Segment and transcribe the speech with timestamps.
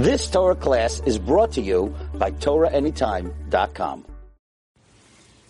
[0.00, 4.06] This Torah class is brought to you by TorahAnytime.com.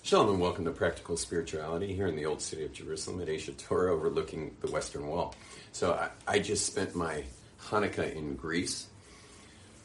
[0.03, 3.49] Shalom and welcome to Practical Spirituality here in the old city of Jerusalem at Aish
[3.49, 5.37] HaTorah overlooking the Western Wall.
[5.71, 7.23] So I, I just spent my
[7.67, 8.89] Hanukkah in Greece,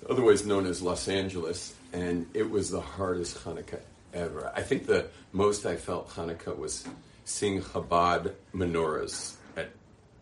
[0.10, 3.82] otherwise known as Los Angeles, and it was the hardest Hanukkah
[4.16, 4.52] ever.
[4.56, 6.88] I think the most I felt Hanukkah was
[7.24, 9.70] seeing Chabad menorahs at,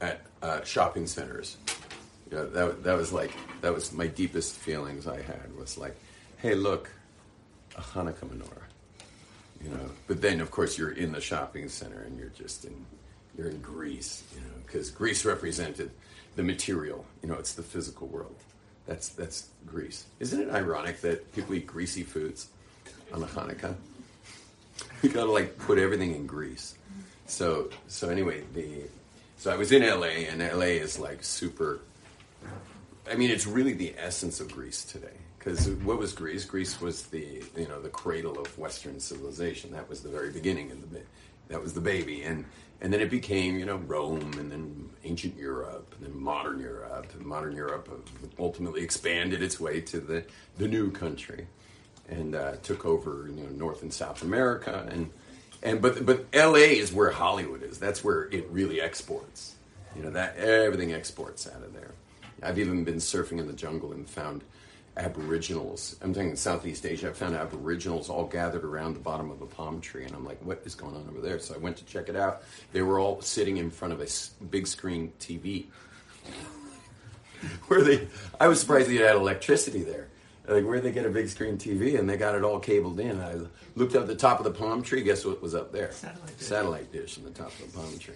[0.02, 1.56] at uh, shopping centers.
[2.34, 3.32] You know, that, that was like,
[3.62, 5.96] that was my deepest feelings I had was like,
[6.38, 6.90] hey, look,
[7.78, 8.64] a Hanukkah menorah
[9.64, 9.90] you know.
[10.08, 12.86] But then, of course, you're in the shopping center and you're just in,
[13.38, 15.92] you're in Greece, you know, because Greece represented
[16.36, 17.06] the material.
[17.22, 18.36] You know, it's the physical world.
[18.86, 20.06] That's that's Greece.
[20.20, 22.50] Isn't it ironic that people eat greasy foods
[23.14, 23.76] on the Hanukkah?
[25.02, 26.76] You gotta like put everything in grease.
[27.26, 28.82] So so anyway, the
[29.38, 31.80] so I was in LA and LA is like super.
[33.10, 36.46] I mean, it's really the essence of Greece today because what was Greece?
[36.46, 39.72] Greece was the you know the cradle of Western civilization.
[39.72, 41.02] That was the very beginning, and the
[41.50, 42.46] that was the baby, and
[42.82, 47.14] and then it became you know Rome, and then ancient Europe, and then modern Europe,
[47.14, 48.10] and modern Europe
[48.40, 50.24] ultimately expanded its way to the
[50.58, 51.48] the new country,
[52.08, 55.12] and uh, took over you know North and South America, and
[55.62, 56.78] and but but L.A.
[56.78, 57.80] is where Hollywood is.
[57.80, 59.56] That's where it really exports.
[59.96, 61.92] You know that everything exports out of there.
[62.44, 64.44] I've even been surfing in the jungle and found
[64.96, 65.96] aboriginals.
[66.02, 67.10] I'm thinking Southeast Asia.
[67.10, 70.44] I found aboriginals all gathered around the bottom of a palm tree, and I'm like,
[70.44, 72.44] "What is going on over there?" So I went to check it out.
[72.72, 75.66] They were all sitting in front of a big screen TV.
[77.68, 78.08] where they,
[78.40, 80.10] I was surprised they had electricity there.
[80.48, 83.22] Like, where they get a big screen TV, and they got it all cabled in.
[83.22, 83.38] I
[83.76, 85.02] looked up the top of the palm tree.
[85.02, 85.92] Guess what was up there?
[85.94, 86.48] Satellite dish.
[86.48, 88.16] Satellite dish on the top of the palm tree.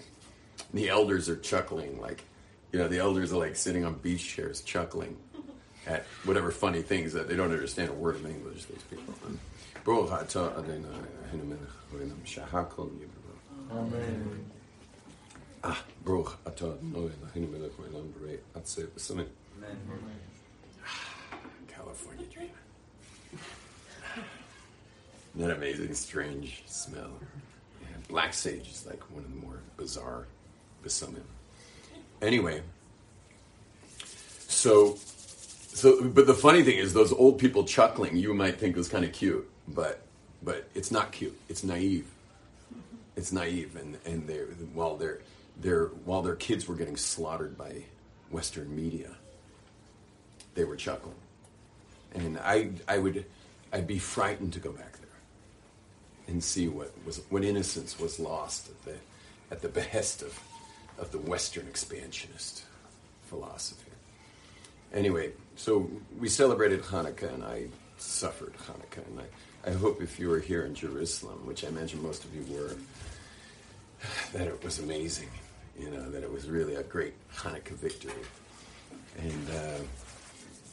[0.72, 2.26] And the elders are chuckling, like,
[2.72, 5.18] you know, the elders are like sitting on beach chairs chuckling
[5.88, 8.66] at whatever funny things that they don't understand a word of English.
[8.66, 9.14] These people.
[9.84, 13.72] Baruch atah Adonai Eloheinu melech haolam shehakol yivro.
[13.72, 14.46] Amen.
[15.64, 19.28] Ah, Baruch atah Adonai Eloheinu melech haolam atzeh b'samim.
[21.68, 22.50] California dream.
[25.36, 27.12] That amazing, strange smell?
[27.82, 30.26] Yeah, black sage is like one of the more bizarre
[30.84, 31.22] besamim.
[32.22, 32.62] Anyway,
[34.48, 34.98] so
[35.78, 39.06] so, but the funny thing is, those old people chuckling, you might think was kind
[39.06, 40.02] of cute, but
[40.42, 41.40] but it's not cute.
[41.50, 42.08] It's naive.
[43.16, 44.40] It's naive, and and they
[44.74, 45.20] while their
[45.60, 47.84] their while their kids were getting slaughtered by
[48.32, 49.12] Western media,
[50.56, 51.16] they were chuckling,
[52.16, 53.26] and I I would
[53.72, 55.08] I'd be frightened to go back there
[56.28, 58.96] and see what was what innocence was lost at the
[59.52, 60.40] at the behest of
[60.98, 62.64] of the Western expansionist
[63.24, 63.92] philosophy.
[64.94, 70.30] Anyway, so we celebrated Hanukkah, and I suffered Hanukkah, and I, I hope if you
[70.30, 72.76] were here in Jerusalem, which I imagine most of you were,
[74.34, 75.30] that it was amazing.
[75.80, 78.14] You know that it was really a great Hanukkah victory,
[79.20, 79.80] and uh,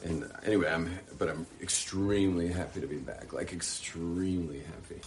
[0.05, 5.01] and anyway, I'm but I'm extremely happy to be back, like extremely happy,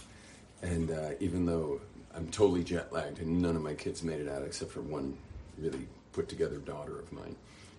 [0.62, 1.80] and uh, even though
[2.18, 5.16] I'm totally jet lagged and none of my kids made it out except for one
[5.56, 7.36] really put together daughter of mine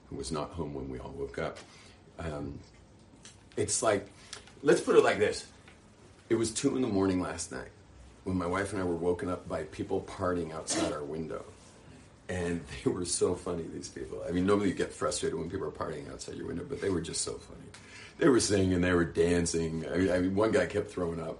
[0.09, 1.57] who was not home when we all woke up.
[2.17, 2.57] Um,
[3.57, 4.09] it's like,
[4.63, 5.45] let's put it like this.
[6.29, 7.67] It was two in the morning last night
[8.23, 11.43] when my wife and I were woken up by people partying outside our window.
[12.29, 14.23] And they were so funny, these people.
[14.25, 16.89] I mean, normally you get frustrated when people are partying outside your window, but they
[16.89, 17.67] were just so funny.
[18.19, 19.85] They were singing, they were dancing.
[19.91, 21.39] I mean, I mean one guy kept throwing up.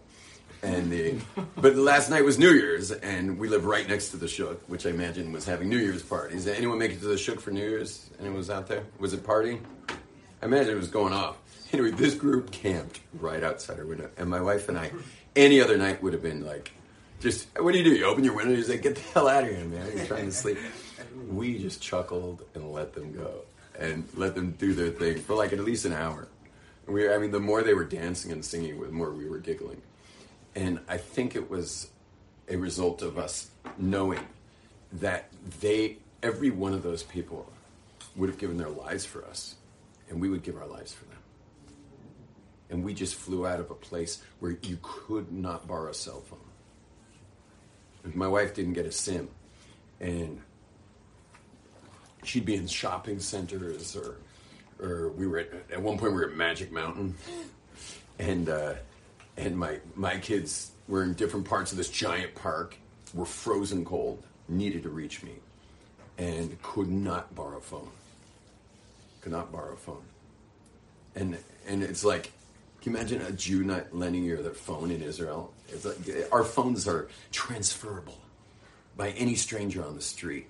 [0.61, 1.15] And the,
[1.55, 4.59] but the last night was New Year's, and we live right next to the Shuk,
[4.67, 6.45] which I imagine was having New Year's parties.
[6.45, 8.09] Did anyone make it to the Shuk for New Year's?
[8.19, 8.83] Anyone was out there?
[8.99, 9.61] Was it partying?
[10.41, 11.37] I imagine it was going off.
[11.71, 14.91] Anyway, this group camped right outside our window, and my wife and I,
[15.35, 16.71] any other night would have been like,
[17.19, 17.91] just what do you do?
[17.91, 19.91] You open your window, you say, "Get the hell out of here, man!
[19.95, 20.57] You're trying to sleep."
[21.27, 23.41] We just chuckled and let them go,
[23.77, 26.27] and let them do their thing for like at least an hour.
[26.87, 29.81] We, I mean, the more they were dancing and singing, the more we were giggling.
[30.55, 31.89] And I think it was
[32.47, 34.25] a result of us knowing
[34.93, 35.29] that
[35.61, 37.51] they, every one of those people,
[38.15, 39.55] would have given their lives for us,
[40.09, 41.17] and we would give our lives for them.
[42.69, 46.21] And we just flew out of a place where you could not borrow a cell
[46.21, 46.39] phone.
[48.13, 49.29] My wife didn't get a SIM,
[49.99, 50.41] and
[52.23, 54.17] she'd be in shopping centers, or,
[54.81, 57.15] or we were at, at one point we were at Magic Mountain,
[58.17, 58.73] and uh,
[59.39, 62.75] and my my kids were in different parts of this giant park,
[63.13, 65.33] were frozen cold, needed to reach me,
[66.17, 67.89] and could not borrow a phone.
[69.21, 70.03] Could not borrow a phone.
[71.15, 71.37] and
[71.67, 72.31] and it's like,
[72.81, 75.53] can you imagine a Jew not lending you their phone in Israel?
[75.69, 75.97] It's like
[76.31, 78.17] our phones are transferable
[78.97, 80.47] by any stranger on the street.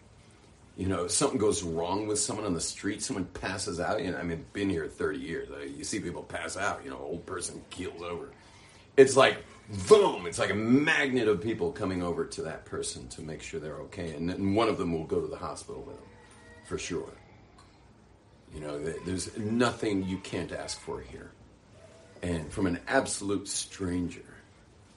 [0.78, 4.02] You know, if something goes wrong with someone on the street, someone passes out.
[4.02, 5.50] You know, I mean, been here 30 years.
[5.52, 6.82] Uh, you see people pass out.
[6.86, 8.30] You know, old person keels over.
[9.00, 9.38] It's like
[9.88, 10.26] boom!
[10.28, 13.80] It's like a magnet of people coming over to that person to make sure they're
[13.84, 16.06] okay, and then one of them will go to the hospital with them,
[16.66, 17.14] for sure.
[18.54, 21.32] You know, there's nothing you can't ask for here,
[22.22, 24.26] and from an absolute stranger,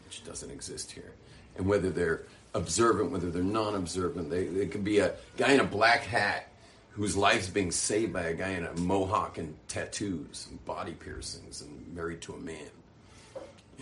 [0.04, 1.12] which doesn't exist here,
[1.56, 2.22] and whether they're
[2.54, 6.48] observant, whether they're non-observant, they, they could be a guy in a black hat
[6.90, 11.62] whose life's being saved by a guy in a mohawk and tattoos and body piercings
[11.62, 12.68] and married to a man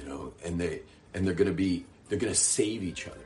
[0.01, 0.83] you know, and they
[1.15, 3.17] and they're going to be they're going to save each other,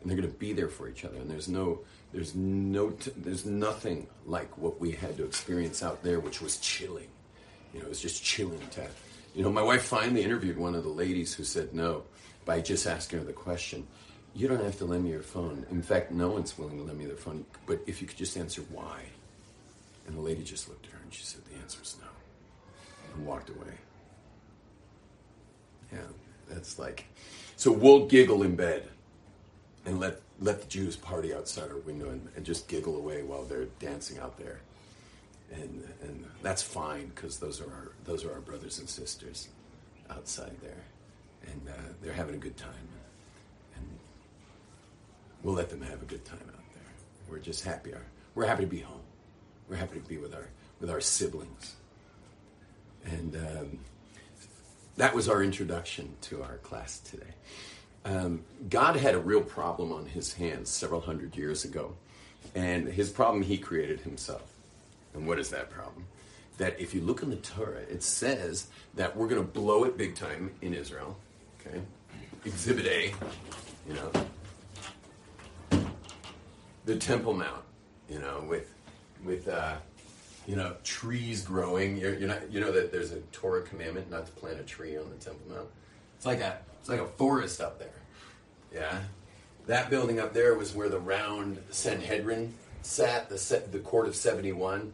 [0.00, 1.16] and they're going to be there for each other.
[1.16, 1.80] And there's no
[2.12, 6.58] there's no t- there's nothing like what we had to experience out there, which was
[6.58, 7.08] chilling.
[7.72, 8.86] You know, it was just chilling to.
[9.34, 12.04] You know, my wife finally interviewed one of the ladies who said no
[12.44, 13.86] by just asking her the question.
[14.32, 15.66] You don't have to lend me your phone.
[15.70, 17.44] In fact, no one's willing to lend me their phone.
[17.66, 19.02] But if you could just answer why.
[20.06, 22.08] And the lady just looked at her and she said, the answer is no.
[23.14, 23.74] And walked away.
[25.94, 26.00] Yeah,
[26.48, 27.06] that's like,
[27.56, 28.88] so we'll giggle in bed
[29.86, 33.44] and let let the Jews party outside our window and, and just giggle away while
[33.44, 34.60] they're dancing out there,
[35.52, 39.48] and and that's fine because those are our those are our brothers and sisters
[40.10, 40.82] outside there,
[41.46, 42.88] and uh, they're having a good time,
[43.76, 43.86] and
[45.42, 46.92] we'll let them have a good time out there.
[47.28, 47.92] We're just happy.
[48.34, 49.00] We're happy to be home.
[49.68, 50.48] We're happy to be with our
[50.80, 51.76] with our siblings,
[53.04, 53.36] and.
[53.36, 53.78] Um,
[54.96, 57.34] that was our introduction to our class today.
[58.04, 61.94] Um, God had a real problem on his hands several hundred years ago.
[62.54, 64.52] And his problem he created himself.
[65.14, 66.06] And what is that problem?
[66.58, 69.96] That if you look in the Torah, it says that we're going to blow it
[69.96, 71.16] big time in Israel.
[71.60, 71.80] Okay?
[72.44, 73.14] Exhibit A,
[73.88, 74.12] you know.
[76.84, 77.62] The Temple Mount,
[78.08, 78.72] you know, with,
[79.24, 79.76] with, uh,
[80.46, 81.96] you know, trees growing.
[81.96, 84.96] You're, you're, not, you know that there's a Torah commandment not to plant a tree
[84.96, 85.68] on the Temple Mount.
[86.16, 87.88] It's like a, it's like a forest up there.
[88.72, 89.00] Yeah,
[89.66, 94.52] that building up there was where the round Sanhedrin sat, the the court of seventy
[94.52, 94.92] one.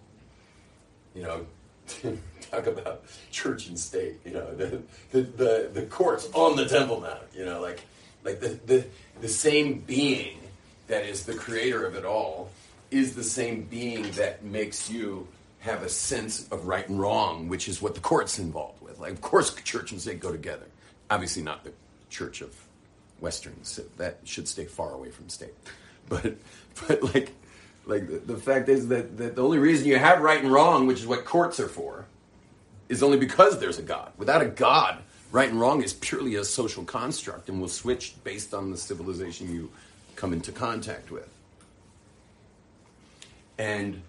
[1.14, 1.47] You know,
[2.50, 4.20] talk about church and state.
[4.25, 7.23] You know, the, the the the courts on the Temple Mount.
[7.35, 7.82] You know, like
[8.25, 8.87] like the the
[9.20, 10.38] the same being
[10.87, 12.50] that is the creator of it all
[12.91, 15.26] is the same being that makes you
[15.61, 18.99] have a sense of right and wrong, which is what the court's involved with.
[18.99, 20.67] Like, of course, church and state go together.
[21.11, 21.73] Obviously, not the
[22.09, 22.55] Church of
[23.21, 23.79] Westerns.
[23.99, 25.55] That should stay far away from state.
[26.09, 26.35] But,
[26.89, 27.33] but like,
[27.87, 30.87] like the, the fact is that, that the only reason you have right and wrong,
[30.87, 32.06] which is what courts are for,
[32.89, 34.13] is only because there's a God.
[34.17, 34.99] Without a God,
[35.31, 39.55] right and wrong is purely a social construct and will switch based on the civilization
[39.55, 39.71] you
[40.17, 41.29] come into contact with.
[43.59, 44.03] And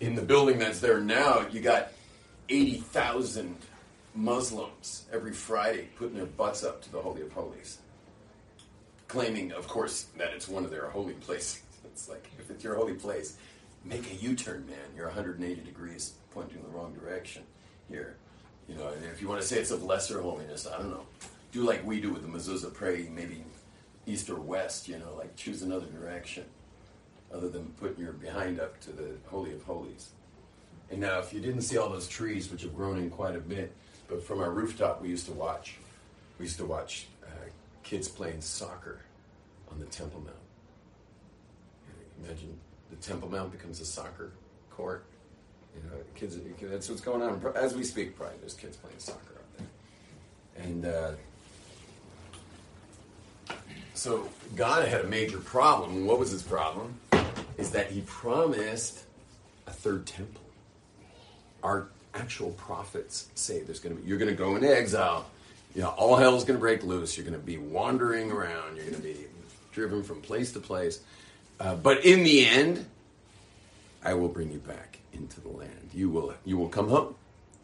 [0.00, 1.92] in the building that's there now, you got
[2.48, 3.56] 80,000
[4.14, 7.78] Muslims every Friday putting their butts up to the Holy of Holies,
[9.06, 11.62] claiming, of course, that it's one of their holy places.
[11.84, 13.36] It's like, if it's your holy place,
[13.84, 14.78] make a U turn, man.
[14.96, 17.42] You're 180 degrees pointing in the wrong direction
[17.88, 18.16] here.
[18.68, 21.06] You know, if you want to say it's of lesser holiness, I don't know.
[21.52, 23.42] Do like we do with the mezuzah, pray maybe
[24.06, 26.44] east or west, you know, like choose another direction
[27.32, 30.10] other than putting your behind up to the Holy of Holies.
[30.90, 33.40] And now, if you didn't see all those trees, which have grown in quite a
[33.40, 33.74] bit,
[34.08, 35.76] but from our rooftop, we used to watch.
[36.38, 37.28] We used to watch uh,
[37.82, 39.00] kids playing soccer
[39.70, 40.36] on the Temple Mount.
[42.24, 42.58] Imagine
[42.90, 44.32] the Temple Mount becomes a soccer
[44.70, 45.04] court.
[45.76, 46.38] You know, kids.
[46.62, 48.16] That's what's going on as we speak.
[48.16, 50.84] Probably there's kids playing soccer out there, and.
[50.86, 51.12] Uh,
[53.98, 56.06] so God had a major problem.
[56.06, 56.94] What was his problem?
[57.58, 59.02] Is that he promised
[59.66, 60.40] a third temple.
[61.62, 65.28] Our actual prophets say there's going to be you're going to go into exile.
[65.74, 67.16] You know, all hell's going to break loose.
[67.16, 68.76] You're going to be wandering around.
[68.76, 69.26] You're going to be
[69.72, 71.00] driven from place to place.
[71.60, 72.86] Uh, but in the end,
[74.02, 75.90] I will bring you back into the land.
[75.92, 77.14] You will you will come home.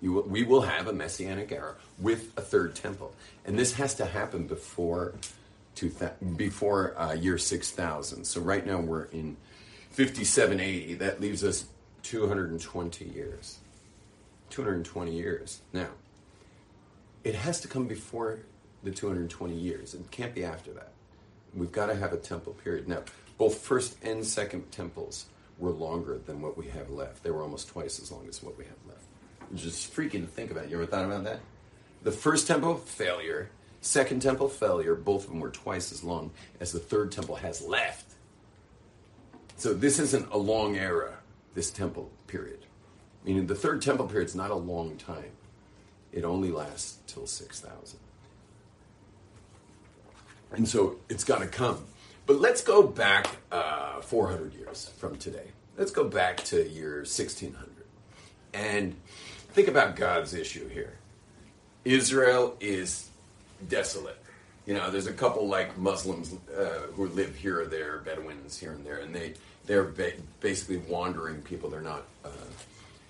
[0.02, 3.14] You will, we will have a messianic era with a third temple,
[3.46, 5.14] and this has to happen before
[5.76, 5.92] two,
[6.36, 8.24] before uh, year six thousand.
[8.24, 9.36] So right now we're in
[9.94, 10.94] 5780.
[10.94, 11.66] That leaves us
[12.02, 13.58] 220 years.
[14.50, 15.60] 220 years.
[15.72, 15.88] Now,
[17.22, 18.40] it has to come before
[18.82, 19.94] the 220 years.
[19.94, 20.90] It can't be after that.
[21.54, 22.88] We've got to have a temple period.
[22.88, 23.04] Now,
[23.38, 25.26] both first and second temples
[25.58, 27.22] were longer than what we have left.
[27.22, 29.04] They were almost twice as long as what we have left.
[29.54, 30.70] Just freaking to think about.
[30.70, 31.38] You ever thought about that?
[32.02, 33.48] The first temple, failure.
[33.80, 34.96] Second temple, failure.
[34.96, 38.13] Both of them were twice as long as the third temple has left.
[39.56, 41.18] So this isn't a long era,
[41.54, 42.66] this temple period.
[43.24, 45.32] Meaning the third temple period is not a long time.
[46.12, 47.98] It only lasts till 6000.
[50.52, 51.84] And so it's got to come.
[52.26, 55.48] But let's go back uh, 400 years from today.
[55.76, 57.68] Let's go back to year 1600
[58.52, 58.94] and
[59.52, 60.94] think about God's issue here.
[61.84, 63.08] Israel is
[63.68, 64.23] desolate.
[64.66, 68.72] You know, there's a couple like Muslims uh, who live here or there, Bedouins here
[68.72, 69.34] and there, and they
[69.66, 71.68] they're ba- basically wandering people.
[71.68, 72.04] They're not.
[72.24, 72.30] Uh,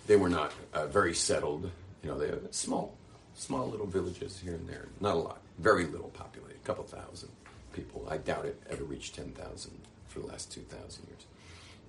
[0.07, 1.71] they were not uh, very settled.
[2.03, 2.95] You know, they have small,
[3.35, 4.89] small little villages here and there.
[5.01, 5.41] Not a lot.
[5.59, 6.57] Very little populated.
[6.57, 7.31] A couple thousand
[7.73, 8.07] people.
[8.11, 9.73] I doubt it ever reached ten thousand
[10.09, 11.25] for the last two thousand years.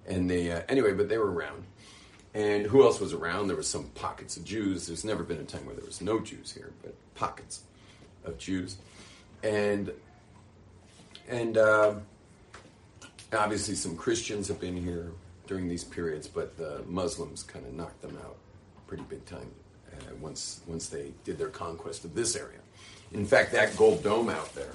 [0.08, 1.64] And they uh, anyway, but they were around.
[2.36, 3.48] And who else was around?
[3.48, 4.88] There was some pockets of Jews.
[4.88, 7.62] There's never been a time where there was no Jews here, but pockets
[8.26, 8.78] of Jews,
[9.46, 9.92] and
[11.30, 11.94] and uh,
[13.34, 15.12] obviously some Christians have been here
[15.48, 18.38] during these periods, but the Muslims kind of knocked them out
[18.88, 19.50] pretty big time
[19.94, 22.60] uh, once once they did their conquest of this area.
[23.14, 24.74] In fact, that gold dome out there,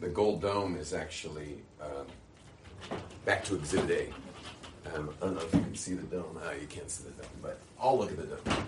[0.00, 4.96] the gold dome is actually um, back to Exhibit A.
[4.96, 6.38] Um, I don't know if you can see the dome.
[6.42, 8.66] Ah, you can't see the dome, but I'll look at the dome.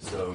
[0.00, 0.34] So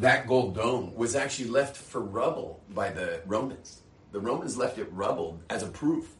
[0.00, 3.82] that gold dome was actually left for rubble by the Romans.
[4.12, 6.14] The Romans left it rubble as a proof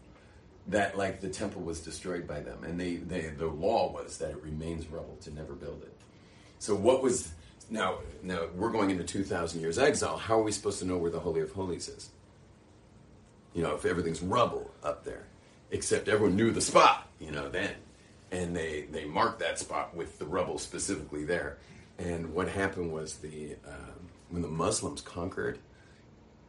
[0.68, 4.30] that like the temple was destroyed by them, and they, they the law was that
[4.30, 5.96] it remains rubble to never build it.
[6.58, 7.32] So what was
[7.70, 7.98] now?
[8.22, 10.18] Now we're going into two thousand years exile.
[10.18, 12.10] How are we supposed to know where the Holy of Holies is?
[13.54, 15.24] You know, if everything's rubble up there,
[15.70, 17.08] except everyone knew the spot.
[17.18, 17.74] You know then,
[18.30, 21.56] and they they marked that spot with the rubble specifically there.
[22.00, 25.58] And what happened was the um, when the Muslims conquered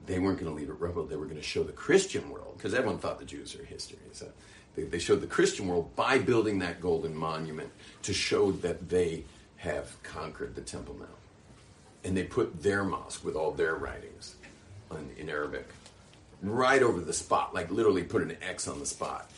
[0.06, 1.06] they weren't going to leave it rubble.
[1.06, 4.00] They were going to show the Christian world because everyone thought the Jews are history.
[4.14, 4.28] So
[4.76, 7.72] they, they, showed the Christian world by building that golden monument
[8.04, 9.26] to show that they
[9.58, 11.12] have conquered the temple Mount.
[12.04, 14.36] And they put their mosque with all their writings
[14.90, 15.68] on, in Arabic
[16.42, 19.30] right over the spot, like literally put an X on the spot.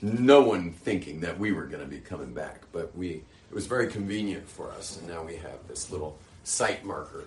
[0.00, 3.22] No one thinking that we were going to be coming back, but we
[3.52, 7.24] it was very convenient for us, and now we have this little site marker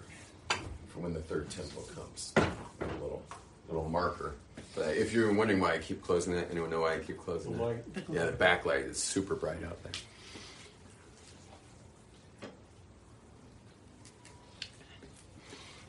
[0.49, 2.33] for when the third temple comes.
[2.35, 3.21] A little
[3.67, 4.33] little marker.
[4.75, 7.55] But if you're wondering why I keep closing that, anyone know why I keep closing
[7.55, 7.85] The it?
[8.11, 9.91] Yeah, the backlight is super bright out there.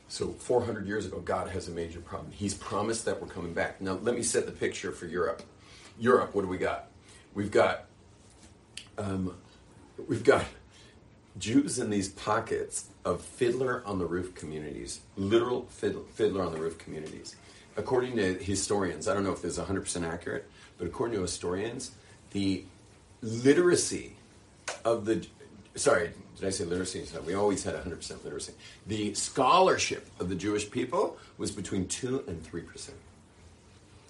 [0.07, 2.31] So 400 years ago, God has a major problem.
[2.31, 3.81] He's promised that we're coming back.
[3.81, 5.41] Now, let me set the picture for Europe.
[5.99, 6.89] Europe, what do we got?
[7.33, 7.85] We've got,
[8.99, 9.35] um,
[10.07, 10.45] we've got
[11.37, 16.77] Jews in these pockets of fiddler on the roof communities, literal fiddler, on the roof
[16.77, 17.35] communities.
[17.75, 21.91] According to historians, I don't know if this is 100% accurate, but according to historians,
[22.31, 22.63] the
[23.21, 24.15] literacy
[24.83, 25.25] of the
[25.75, 27.05] sorry, did I say literacy?
[27.25, 28.53] We always had 100% literacy.
[28.87, 32.89] The scholarship of the Jewish people was between 2 and 3%.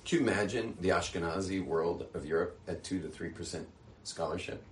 [0.05, 3.65] Can you imagine the Ashkenazi world of Europe at 2 to 3%
[4.03, 4.63] scholarship?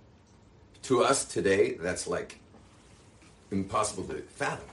[0.86, 2.38] To us today, that's like
[3.50, 4.68] impossible to fathom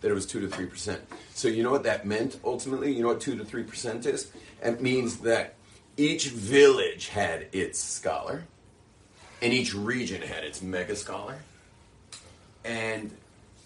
[0.00, 0.98] that it was 2 to 3%.
[1.34, 2.92] So, you know what that meant ultimately?
[2.92, 4.32] You know what 2 to 3% is?
[4.60, 5.54] It means that
[5.96, 8.42] each village had its scholar,
[9.40, 11.36] and each region had its mega scholar.
[12.64, 13.16] And,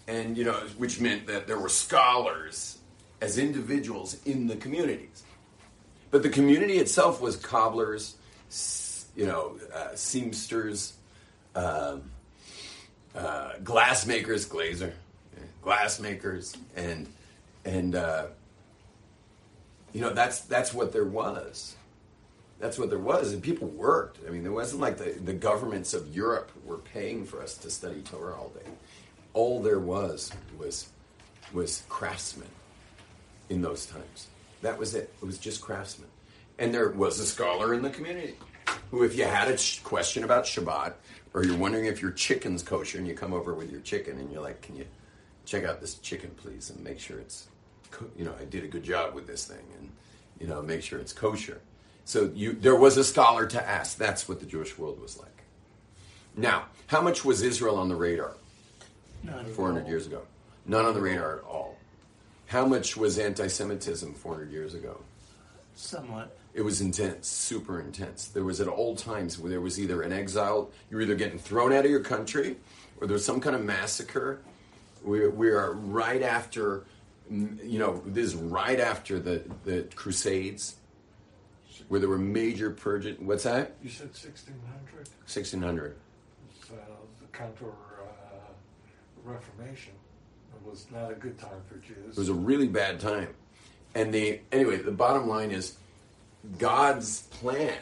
[0.07, 2.77] and, you know, which meant that there were scholars
[3.21, 5.23] as individuals in the communities.
[6.11, 8.17] But the community itself was cobblers,
[9.15, 10.93] you know, uh, seamsters,
[11.55, 12.03] um,
[13.15, 14.93] uh, glassmakers, glazer,
[15.63, 17.07] glassmakers, and
[17.65, 18.27] and uh,
[19.93, 21.75] you know that's that's what there was.
[22.59, 24.19] That's what there was, and people worked.
[24.27, 27.71] I mean, there wasn't like the, the governments of Europe were paying for us to
[27.71, 28.69] study Torah all day.
[29.33, 30.89] All there was was
[31.53, 32.47] was craftsmen
[33.49, 34.27] in those times.
[34.61, 35.13] That was it.
[35.21, 36.09] It was just craftsmen,
[36.59, 38.35] and there was a scholar in the community
[38.91, 40.93] who, if you had a question about Shabbat,
[41.33, 44.31] or you're wondering if your chicken's kosher, and you come over with your chicken, and
[44.31, 44.85] you're like, "Can you
[45.45, 47.47] check out this chicken, please, and make sure it's,
[47.89, 49.89] co- you know, I did a good job with this thing, and
[50.39, 51.61] you know, make sure it's kosher."
[52.05, 53.97] So you, there was a scholar to ask.
[53.97, 55.43] That's what the Jewish world was like.
[56.35, 58.33] Now, how much was Israel on the radar
[59.23, 60.21] Not 400 years ago?
[60.65, 61.77] None on the radar at all.
[62.47, 65.01] How much was anti-Semitism 400 years ago?
[65.75, 66.35] Somewhat.
[66.53, 68.27] It was intense, super intense.
[68.27, 71.39] There was at all times where there was either an exile, you were either getting
[71.39, 72.57] thrown out of your country,
[72.99, 74.41] or there was some kind of massacre,
[75.03, 76.83] We, we are right after,
[77.29, 80.75] you know, this is right after the, the Crusades,
[81.87, 83.25] where there were major purging.
[83.25, 83.75] What's that?
[83.81, 85.07] You said 1600?
[85.25, 85.95] 1600.
[86.67, 86.73] So
[87.21, 88.51] the counter uh,
[89.23, 89.93] Reformation.
[90.53, 92.11] It was not a good time for Jews.
[92.11, 93.29] It was a really bad time.
[93.95, 95.77] And the anyway, the bottom line is
[96.57, 97.77] God's plan,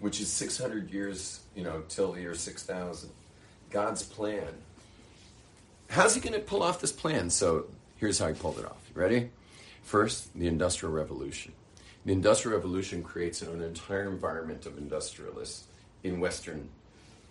[0.00, 3.10] which is 600 years, you know, till the year 6000.
[3.70, 4.48] God's plan.
[5.90, 7.30] How's he going to pull off this plan?
[7.30, 8.78] So here's how he pulled it off.
[8.94, 9.30] You ready?
[9.82, 11.52] First, the Industrial Revolution.
[12.04, 15.66] The Industrial Revolution creates an entire environment of industrialists
[16.04, 16.68] in Western,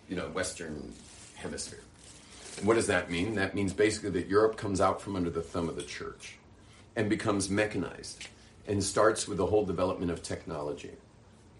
[0.08, 0.92] you know, Western
[1.36, 1.82] Hemisphere.
[2.62, 3.36] What does that mean?
[3.36, 6.36] That means basically that Europe comes out from under the thumb of the church
[6.96, 8.26] and becomes mechanized
[8.68, 10.92] and starts with the whole development of technology.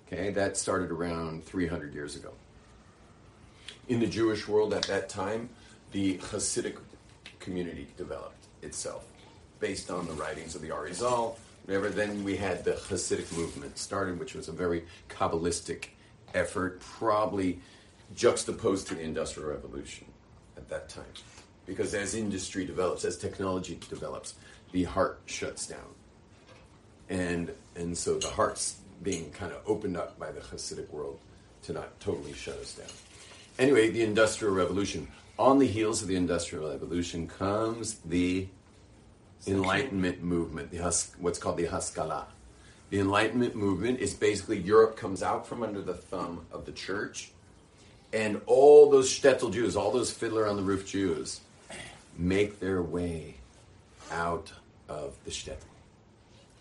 [0.06, 2.32] Okay, that started around 300 years ago.
[3.88, 5.48] In the Jewish world at that time,
[5.90, 6.76] the Hasidic
[7.40, 9.06] community developed itself
[9.58, 11.36] based on the writings of the Arizal.
[11.64, 11.88] Whatever.
[11.88, 15.88] Then we had the Hasidic movement started, which was a very Kabbalistic
[16.34, 17.58] effort, probably
[18.14, 20.06] juxtaposed to the Industrial Revolution
[20.56, 21.04] at that time.
[21.66, 24.34] Because as industry develops, as technology develops,
[24.72, 25.97] the heart shuts down.
[27.08, 31.18] And, and so the heart's being kind of opened up by the Hasidic world
[31.62, 32.88] to not totally shut us down.
[33.58, 35.08] Anyway, the Industrial Revolution.
[35.38, 38.48] On the heels of the Industrial Revolution comes the
[39.46, 40.78] Enlightenment movement, the
[41.18, 42.26] what's called the Haskalah.
[42.90, 47.30] The Enlightenment movement is basically Europe comes out from under the thumb of the church,
[48.12, 51.40] and all those shtetl Jews, all those fiddler on the roof Jews,
[52.16, 53.36] make their way
[54.10, 54.52] out
[54.88, 55.67] of the shtetl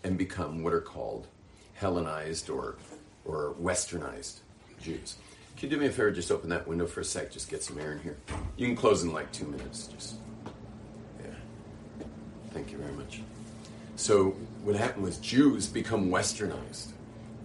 [0.04, 1.26] and become what are called
[1.74, 2.76] Hellenized or
[3.24, 4.38] or Westernized
[4.82, 5.16] Jews.
[5.56, 6.10] Can you do me a favor?
[6.10, 7.30] Just open that window for a sec.
[7.30, 8.16] Just get some air in here.
[8.56, 9.88] You can close in like two minutes.
[9.88, 10.14] Just
[11.20, 11.34] yeah.
[12.52, 13.20] Thank you very much.
[13.96, 16.92] So what happened was Jews become Westernized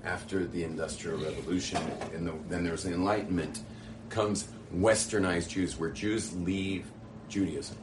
[0.05, 1.81] after the Industrial Revolution,
[2.13, 3.61] and the, then there's the Enlightenment.
[4.09, 6.85] Comes Westernized Jews, where Jews leave
[7.29, 7.77] Judaism.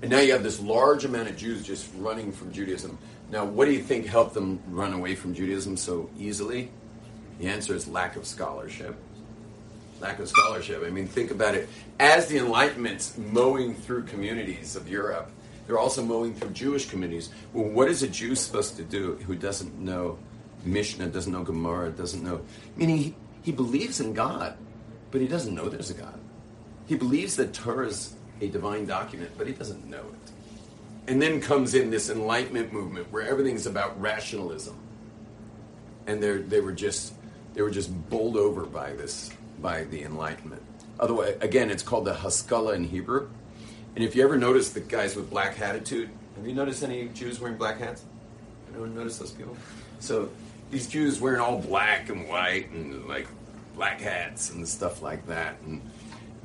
[0.00, 2.98] And now you have this large amount of Jews just running from Judaism.
[3.32, 6.70] Now, what do you think helped them run away from Judaism so easily?
[7.38, 8.94] The answer is lack of scholarship.
[10.00, 10.82] Lack of scholarship.
[10.84, 11.66] I mean, think about it.
[11.98, 15.30] As the Enlightenment's mowing through communities of Europe,
[15.66, 17.30] they're also mowing through Jewish communities.
[17.54, 20.18] Well, what is a Jew supposed to do who doesn't know
[20.66, 22.42] Mishnah, doesn't know Gemara, doesn't know.
[22.76, 23.14] Meaning, he,
[23.44, 24.58] he believes in God,
[25.10, 26.20] but he doesn't know there's a God.
[26.86, 30.32] He believes that Torah is a divine document, but he doesn't know it.
[31.06, 34.76] And then comes in this Enlightenment movement where everything's about rationalism.
[36.06, 37.14] And they they were just
[37.54, 40.62] they were just bowled over by this by the Enlightenment.
[41.00, 43.28] Otherwise, again, it's called the Haskalah in Hebrew.
[43.94, 47.40] And if you ever notice the guys with black attitude, have you noticed any Jews
[47.40, 48.04] wearing black hats?
[48.70, 49.56] Anyone notice those people?
[50.00, 50.30] So
[50.70, 53.26] these Jews wearing all black and white and like
[53.74, 55.82] black hats and stuff like that, and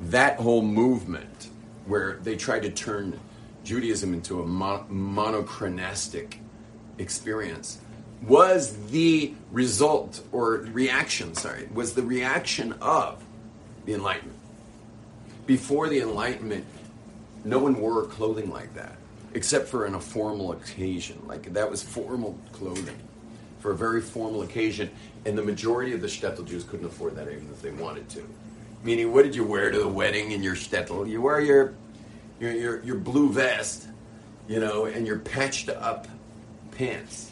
[0.00, 1.48] that whole movement
[1.86, 3.18] where they tried to turn
[3.68, 6.36] Judaism into a mon- monochronistic
[6.96, 7.76] experience
[8.26, 13.22] was the result or reaction, sorry, was the reaction of
[13.84, 14.38] the Enlightenment.
[15.44, 16.64] Before the Enlightenment,
[17.44, 18.96] no one wore clothing like that,
[19.34, 21.22] except for in a formal occasion.
[21.26, 22.96] Like that was formal clothing
[23.58, 24.88] for a very formal occasion,
[25.26, 28.26] and the majority of the shtetl Jews couldn't afford that even if they wanted to.
[28.82, 31.06] Meaning, what did you wear to the wedding in your shtetl?
[31.06, 31.74] You wear your
[32.40, 33.88] your, your, your blue vest,
[34.48, 36.06] you know, and your patched up
[36.72, 37.30] pants.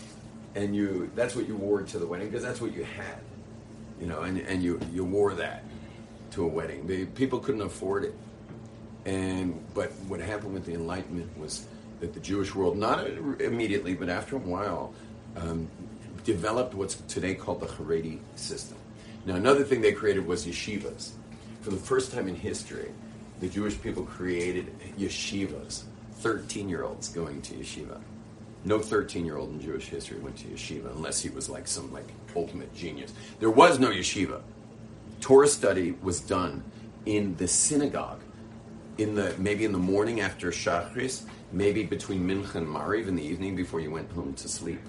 [0.55, 3.21] And you that's what you wore to the wedding because that's what you had.
[4.01, 5.64] You know, and, and you, you wore that
[6.33, 6.87] to a wedding.
[6.87, 8.14] The, people couldn't afford it.
[9.05, 11.66] And but what happened with the Enlightenment was
[12.01, 13.07] that the Jewish world, not
[13.40, 14.92] immediately, but after a while,
[15.37, 15.69] um,
[16.25, 18.77] developed what's today called the Haredi system.
[19.25, 21.12] Now, another thing they created was yeshivas.
[21.62, 22.90] For the first time in history,
[23.40, 25.83] the Jewish people created yeshivas,
[26.14, 28.01] 13 year olds going to yeshiva.
[28.64, 31.92] No 13 year old in Jewish history went to yeshiva unless he was like some
[31.92, 33.12] like ultimate genius.
[33.38, 34.40] There was no yeshiva.
[35.20, 36.62] Torah study was done
[37.05, 38.20] in the synagogue
[38.99, 41.22] in the maybe in the morning after Shachris,
[41.53, 44.81] maybe between Mincha and Mariv in the evening before you went home to sleep.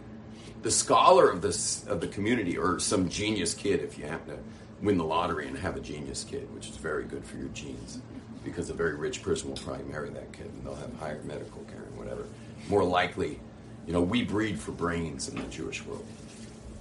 [0.64, 4.44] The scholar of this of the community, or some genius kid, if you happen to
[4.82, 8.00] win the lottery and have a genius kid, which is very good for your genes,
[8.44, 11.62] because a very rich person will probably marry that kid and they'll have higher medical
[11.64, 12.26] care and whatever.
[12.70, 13.40] More likely,
[13.86, 16.06] you know, we breed for brains in the Jewish world,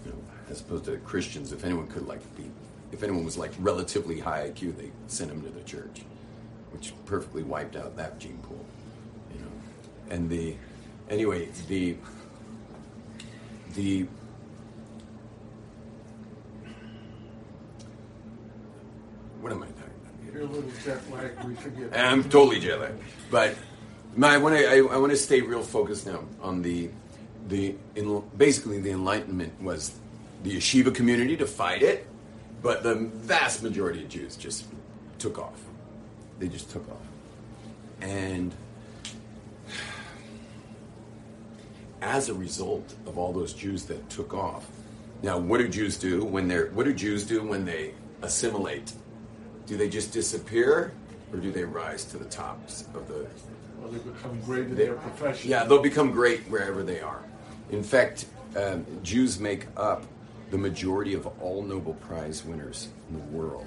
[0.05, 0.19] you know,
[0.51, 1.53] as opposed to Christians.
[1.53, 2.45] If anyone could like be,
[2.93, 6.03] if anyone was like relatively high IQ, they send him to the church
[6.77, 8.65] which perfectly wiped out that gene pool.
[9.33, 9.51] You know,
[10.11, 10.55] and the
[11.09, 11.97] anyway the
[13.75, 14.07] the
[19.41, 20.66] what am I talking about?
[21.47, 21.99] We forget.
[21.99, 22.93] I'm totally jet.
[23.31, 23.57] But
[24.17, 26.91] my, I want to I, I want to stay real focused now on the
[27.49, 29.99] the in, basically the Enlightenment was
[30.43, 32.07] the yeshiva community to fight it,
[32.63, 34.67] but the vast majority of Jews just
[35.19, 35.61] took off.
[36.39, 37.07] They just took off,
[38.01, 38.55] and
[42.03, 44.69] as a result of all those Jews that took off.
[45.23, 48.93] Now, what do Jews do when they're what do Jews do when they assimilate?
[49.67, 50.93] Do they just disappear,
[51.33, 53.27] or do they rise to the tops of the
[53.81, 55.51] Well, they become great in their profession.
[55.51, 57.23] yeah, they'll become great wherever they are.
[57.71, 58.27] In fact,
[58.57, 60.05] um, Jews make up
[60.51, 63.67] the majority of all Nobel Prize winners in the world,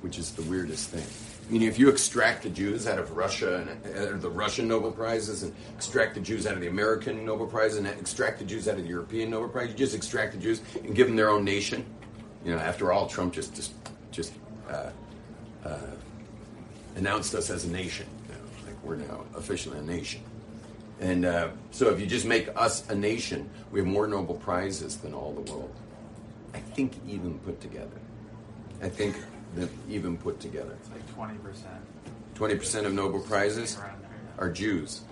[0.00, 1.04] which is the weirdest thing.
[1.48, 4.92] I mean, if you extract the Jews out of Russia and uh, the Russian Nobel
[4.92, 8.68] Prizes, and extract the Jews out of the American Nobel Prize, and extract the Jews
[8.68, 11.28] out of the European Nobel Prize, you just extract the Jews and give them their
[11.28, 11.84] own nation.
[12.44, 13.72] You know, after all, Trump just just
[14.12, 14.32] just
[14.70, 14.90] uh,
[15.64, 15.78] uh,
[16.96, 18.06] announced us as a nation.
[18.28, 20.22] You know, like we're now officially a nation.
[21.00, 24.98] And uh, so, if you just make us a nation, we have more Nobel Prizes
[24.98, 25.74] than all the world.
[26.52, 27.96] I think even put together.
[28.82, 29.16] I think
[29.56, 31.74] that even put together, It's like twenty percent.
[32.34, 33.78] twenty percent of Nobel Prizes
[34.38, 35.02] are Jews.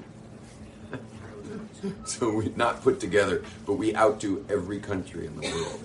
[2.04, 5.80] so we're not put together, but we outdo every country in the world.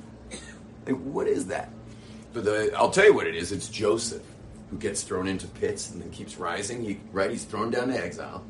[0.86, 1.70] Like, what is that?
[2.34, 3.52] But the, I'll tell you what it is.
[3.52, 4.24] It's Joseph
[4.70, 6.84] who gets thrown into pits and then keeps rising.
[6.84, 8.44] He, right, he's thrown down to exile.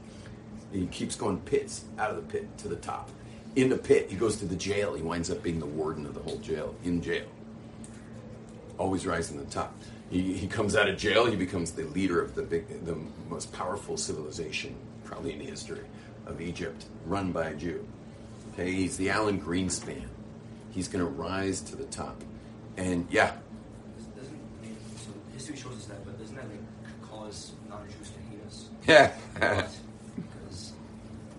[0.71, 3.09] He keeps going pits out of the pit to the top.
[3.55, 4.93] In the pit, he goes to the jail.
[4.95, 6.75] He winds up being the warden of the whole jail.
[6.83, 7.25] In jail,
[8.77, 9.75] always rising to the top.
[10.09, 11.25] He, he comes out of jail.
[11.25, 12.97] He becomes the leader of the big, the
[13.29, 15.83] most powerful civilization probably in the history
[16.25, 17.85] of Egypt, run by a Jew.
[18.53, 20.07] Okay, he's the Alan Greenspan.
[20.71, 22.23] He's going to rise to the top,
[22.77, 23.33] and yeah,
[25.45, 28.69] history shows us that, but doesn't that like cause non-Jews to hate us?
[28.87, 29.11] yeah.
[30.15, 30.73] because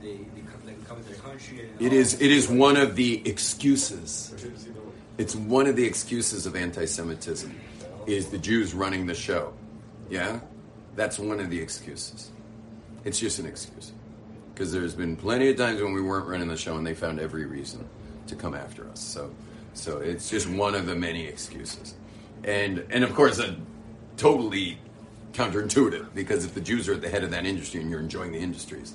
[0.02, 1.68] they they come, they come to their country.
[1.68, 2.20] And It is.
[2.20, 4.30] It is one of the excuses.
[4.32, 4.86] But here's the other way.
[5.16, 7.58] It's one of the excuses of anti-Semitism,
[8.06, 9.54] is the Jews running the show.
[10.10, 10.40] Yeah,
[10.96, 12.30] that's one of the excuses.
[13.04, 13.92] It's just an excuse,
[14.52, 17.20] because there's been plenty of times when we weren't running the show and they found
[17.20, 17.86] every reason
[18.26, 19.00] to come after us.
[19.00, 19.30] So,
[19.74, 21.94] so it's just one of the many excuses,
[22.44, 23.56] and and of course, a
[24.16, 24.78] totally
[25.32, 28.32] counterintuitive because if the Jews are at the head of that industry and you're enjoying
[28.32, 28.94] the industries,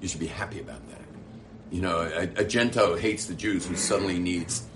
[0.00, 1.00] you should be happy about that.
[1.70, 4.66] You know, a, a Gentile hates the Jews who suddenly needs,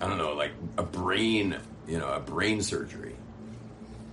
[0.00, 1.56] I don't know, like a brain,
[1.88, 3.16] you know, a brain surgery,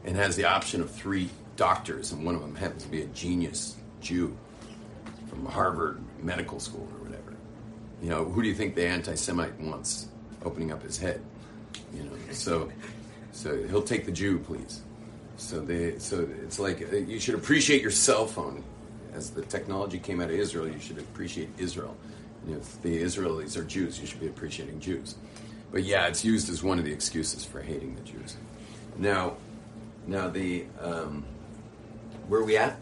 [0.04, 3.08] and has the option of three doctors, and one of them happens to be a
[3.08, 4.36] genius Jew
[5.28, 7.36] from Harvard Medical School or whatever.
[8.02, 10.08] You know, who do you think the anti-Semite wants
[10.44, 11.22] opening up his head?
[11.94, 12.72] You know, so
[13.32, 14.82] so he'll take the Jew, please.
[15.38, 18.64] So they so it's like uh, you should appreciate your cell phone.
[19.14, 21.96] As the technology came out of Israel, you should appreciate Israel.
[22.46, 25.16] And if the Israelis are Jews, you should be appreciating Jews.
[25.72, 28.36] But yeah, it's used as one of the excuses for hating the Jews.
[28.98, 29.38] Now,
[30.06, 31.26] now the um,
[32.28, 32.78] where are we at?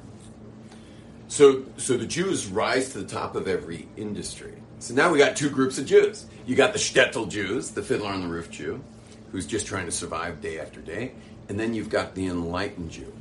[1.28, 4.54] So, so the Jews rise to the top of every industry.
[4.80, 6.26] So now we got two groups of Jews.
[6.46, 8.84] You got the shtetl Jews, the fiddler on the roof Jew,
[9.32, 11.14] who's just trying to survive day after day,
[11.50, 13.14] and then you've got the enlightened Jew.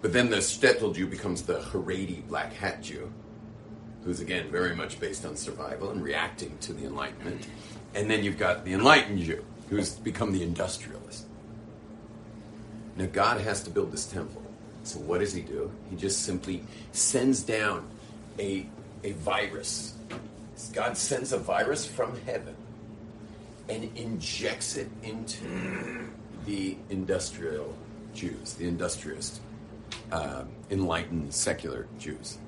[0.00, 3.12] But then the shtetl Jew becomes the Haredi black hat Jew,
[4.04, 7.46] who's again very much based on survival and reacting to the Enlightenment.
[7.94, 11.26] And then you've got the enlightened Jew, who's become the industrialist.
[12.96, 14.42] Now, God has to build this temple.
[14.82, 15.70] So, what does He do?
[15.90, 16.62] He just simply
[16.92, 17.88] sends down
[18.38, 18.66] a,
[19.04, 19.94] a virus.
[20.72, 22.56] God sends a virus from heaven
[23.68, 26.08] and injects it into
[26.48, 27.74] the industrial
[28.14, 29.42] Jews, the industrialist,
[30.10, 32.38] uh, enlightened, secular Jews.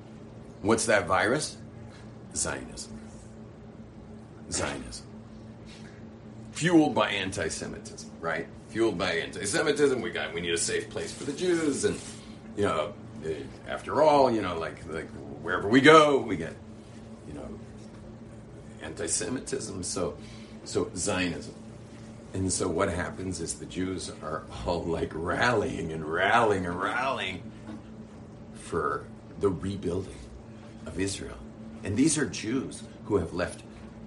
[0.63, 1.57] What's that virus?
[2.35, 2.99] Zionism.
[4.49, 5.05] Zionism.
[6.51, 8.47] Fueled by anti Semitism, right?
[8.69, 10.01] Fueled by anti Semitism.
[10.01, 11.99] We got we need a safe place for the Jews and
[12.57, 13.35] you know, eh,
[13.67, 15.09] after all, you know, like like
[15.43, 16.53] wherever we go, we get,
[17.27, 17.47] you know,
[18.81, 19.83] anti-Semitism.
[19.83, 20.17] So,
[20.63, 21.53] so Zionism,
[22.33, 27.41] and so what happens is the Jews are all like rallying and rallying and rallying
[28.53, 29.03] for
[29.39, 30.15] the rebuilding
[30.85, 31.37] of Israel,
[31.83, 33.63] and these are Jews who have left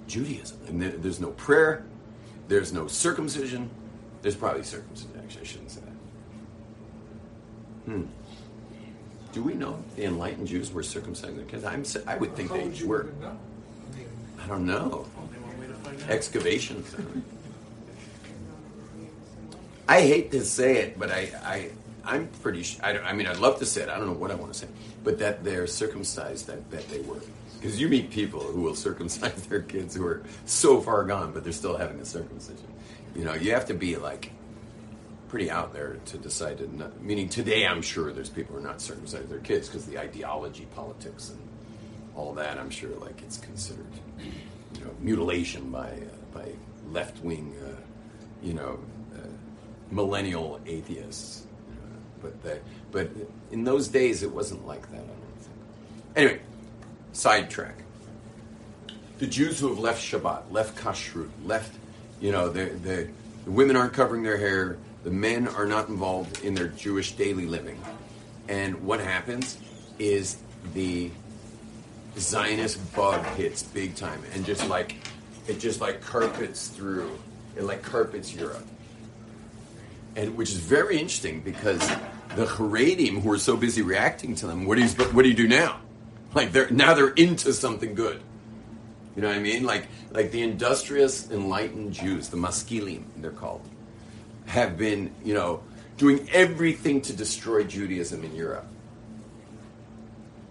[0.07, 1.85] Judaism, and there- there's no prayer,
[2.49, 3.71] there's no circumcision.
[4.23, 5.11] There's probably circumcision.
[5.23, 5.91] Actually, I shouldn't say that.
[7.93, 8.03] Hmm.
[9.33, 11.37] Do we know the enlightened Jews were circumcised?
[11.37, 13.09] Because I'm, I would think they were.
[14.43, 15.07] I don't know.
[15.19, 16.09] Only one way to find out.
[16.11, 16.95] Excavations.
[19.89, 21.71] I hate to say it, but I, I,
[22.05, 22.63] I'm pretty.
[22.63, 23.89] Sh- I, I mean, I'd love to say it.
[23.89, 24.69] I don't know what I want to say,
[25.03, 26.47] but that they're circumcised.
[26.47, 27.21] That that they were.
[27.61, 31.45] Because you meet people who will circumcise their kids who are so far gone, but
[31.45, 32.67] they're still having a circumcision.
[33.15, 34.31] You know, you have to be like
[35.29, 36.77] pretty out there to decide to.
[36.77, 39.99] Not, meaning today, I'm sure there's people who are not circumcising their kids because the
[39.99, 41.41] ideology, politics, and
[42.17, 42.59] all that.
[42.59, 43.87] I'm sure like it's considered,
[44.19, 46.53] you know, mutilation by uh, by
[46.91, 47.77] left wing, uh,
[48.43, 48.79] you know,
[49.95, 51.47] millennial atheists.
[52.21, 52.59] But the,
[52.91, 53.11] but
[53.51, 54.97] in those days, it wasn't like that.
[54.97, 55.57] I don't think.
[56.17, 56.41] Anyway,
[57.13, 57.77] sidetrack.
[59.19, 61.73] The Jews who have left Shabbat, left Kashrut, left,
[62.21, 63.09] you know, the, the,
[63.45, 67.47] the women aren't covering their hair, the men are not involved in their Jewish daily
[67.47, 67.81] living.
[68.49, 69.59] And what happens
[69.99, 70.39] is
[70.73, 71.11] the
[72.19, 74.97] Zionist bug hits big time and just like,
[75.47, 77.11] it just like carpets through,
[77.57, 78.67] it like carpets Europe.
[80.17, 81.81] And which is very interesting because
[82.37, 85.35] the Haredim who are so busy reacting to them, what do you, what do you
[85.35, 85.81] do now?
[86.35, 88.21] Like they're now they're into something good.
[89.15, 89.65] You know what I mean?
[89.65, 93.63] Like like the industrious, enlightened Jews, the maskilim, they're called,
[94.47, 95.63] have been you know
[95.97, 98.67] doing everything to destroy Judaism in Europe,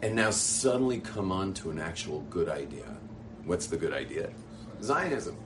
[0.02, 2.86] and now suddenly come on to an actual good idea.
[3.46, 4.30] What's the good idea?
[4.82, 5.38] Zionism.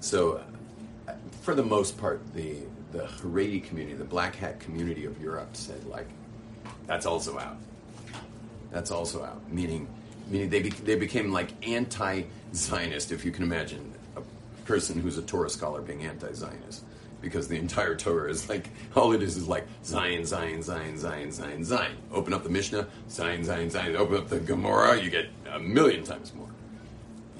[0.00, 0.42] So,
[1.42, 2.56] for the most part, the
[2.92, 6.08] the Haredi community, the black hat community of Europe, said like,
[6.86, 7.58] that's also out
[8.70, 9.50] that's also out.
[9.52, 9.88] Meaning,
[10.28, 14.22] meaning they be, they became like anti-Zionist, if you can imagine a
[14.64, 16.84] person who's a Torah scholar being anti-Zionist,
[17.20, 21.32] because the entire Torah is like all it is is like Zion, Zion, Zion, Zion,
[21.32, 21.96] Zion, Zion.
[22.12, 23.96] Open up the Mishnah, Zion, Zion, Zion.
[23.96, 26.48] Open up the Gemara, you get a million times more.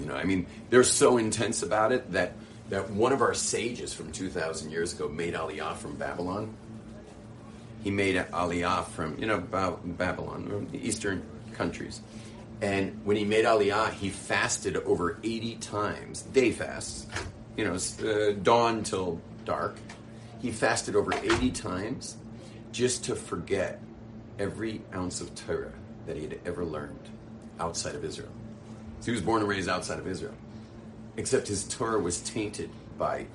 [0.01, 2.33] You know, I mean, they're so intense about it that
[2.69, 6.55] that one of our sages from two thousand years ago made Aliyah from Babylon
[7.83, 11.23] he made aliyah from you know Ba- Babylon, the eastern
[11.55, 12.01] countries,
[12.61, 17.07] and when he made aliyah, he fasted over eighty times, day fasts,
[17.57, 17.75] you know,
[18.07, 19.77] uh, dawn till dark.
[20.41, 22.17] He fasted over eighty times,
[22.73, 23.81] just to forget
[24.39, 25.73] every ounce of Torah
[26.07, 27.09] that he had ever learned
[27.61, 28.31] outside of Israel.
[29.01, 30.35] So he was born and raised outside of Israel,
[31.19, 33.27] except his Torah was tainted by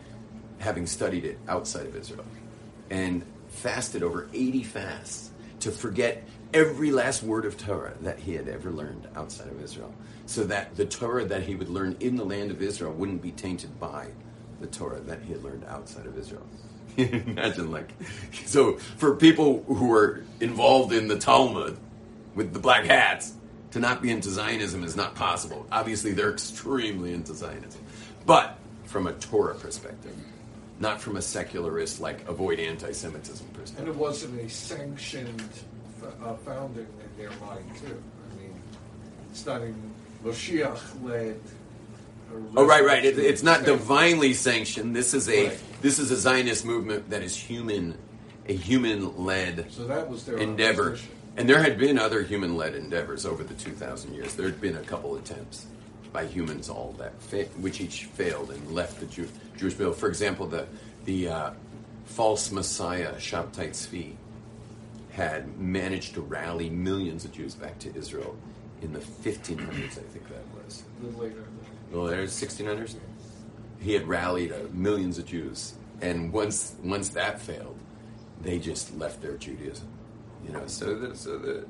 [0.58, 2.26] having studied it outside of Israel
[2.90, 8.48] and fasted over 80 fasts to forget every last word of Torah that he had
[8.48, 9.94] ever learned outside of Israel.
[10.26, 13.32] So that the Torah that he would learn in the land of Israel wouldn't be
[13.32, 14.08] tainted by
[14.62, 16.48] the Torah that he had learned outside of Israel.
[16.98, 17.90] Imagine, like,
[18.46, 21.78] so for people who are involved in the Talmud
[22.34, 23.34] with the black hats,
[23.74, 25.66] to not be into Zionism is not possible.
[25.72, 27.82] Obviously, they're extremely into Zionism.
[28.24, 30.16] But from a Torah perspective,
[30.80, 33.80] not from a secularist, like avoid anti Semitism perspective.
[33.80, 35.42] And it wasn't a sanctioned
[36.24, 38.02] uh, founding in their mind, too.
[38.32, 38.54] I mean,
[39.32, 39.76] it's not even
[40.24, 41.40] Moshiach-led.
[42.32, 43.04] uh, Oh, right, right.
[43.04, 44.96] It, it's not divinely sanctioned.
[44.96, 45.60] This is a Right.
[45.82, 47.98] this is a Zionist movement that is human,
[48.48, 50.90] a human led So that was their endeavor.
[50.90, 51.10] opposition.
[51.36, 54.36] And there had been other human led endeavors over the 2,000 years.
[54.36, 55.66] There had been a couple attempts
[56.12, 59.94] by humans, all that, fa- which each failed and left the Jew- Jewish bill.
[59.94, 60.68] For example, the,
[61.06, 61.52] the uh,
[62.06, 64.14] false messiah, Shabtai Tzvi,
[65.12, 68.36] had managed to rally millions of Jews back to Israel
[68.84, 70.84] in the 1500s, I think that was.
[71.02, 71.44] A little later.
[71.92, 72.96] Well, there's 1600s.
[73.80, 77.78] He had rallied uh, millions of Jews, and once once that failed,
[78.42, 79.88] they just left their Judaism.
[80.46, 81.66] You know, so the so the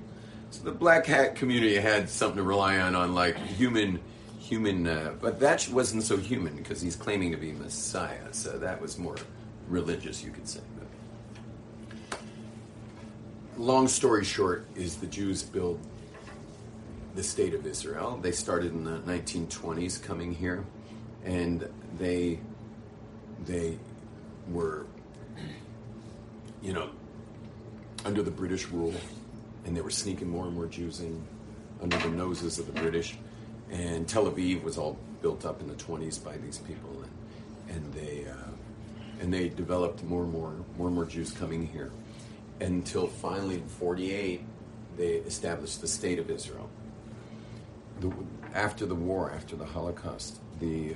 [0.49, 3.99] so the black hat community had something to rely on on like human
[4.39, 8.31] human, uh, but that wasn't so human because he's claiming to be Messiah.
[8.31, 9.15] So that was more
[9.67, 10.59] religious, you could say.
[12.09, 12.19] But
[13.57, 15.79] long story short, is the Jews build
[17.15, 18.19] the state of Israel.
[18.21, 20.65] They started in the 1920s coming here,
[21.23, 22.39] and they
[23.45, 23.77] they
[24.49, 24.85] were,
[26.61, 26.89] you know,
[28.05, 28.93] under the British rule,
[29.65, 31.21] and they were sneaking more and more Jews in
[31.81, 33.17] under the noses of the British.
[33.71, 37.03] And Tel Aviv was all built up in the 20s by these people,
[37.69, 38.51] and, and they uh,
[39.21, 41.91] and they developed more and more more and more Jews coming here,
[42.59, 44.41] until finally in 48
[44.95, 46.69] they established the state of Israel
[47.99, 48.13] the,
[48.53, 50.95] after the war, after the Holocaust, the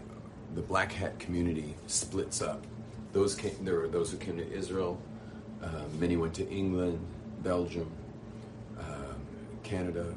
[0.56, 2.66] the black hat community splits up.
[3.12, 5.00] Those came, there were those who came to Israel.
[5.64, 7.00] Uh, many went to England,
[7.42, 7.92] Belgium,
[9.68, 10.14] Canada.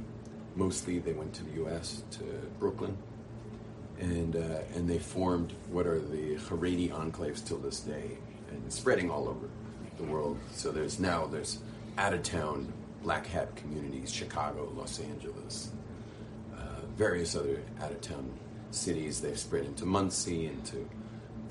[0.54, 2.02] Mostly, they went to the U.S.
[2.12, 2.24] to
[2.58, 2.96] Brooklyn,
[3.98, 8.18] and uh, and they formed what are the Haredi enclaves till this day,
[8.50, 9.48] and spreading all over
[9.98, 10.38] the world.
[10.52, 11.58] So there's now there's
[11.98, 12.72] out of town
[13.02, 15.70] black hat communities, Chicago, Los Angeles,
[16.56, 18.30] uh, various other out of town
[18.70, 19.20] cities.
[19.20, 20.88] They've spread into Monsey, into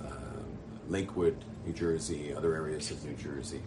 [0.02, 0.45] um,
[0.88, 3.62] Lakewood, New Jersey, other areas of New Jersey.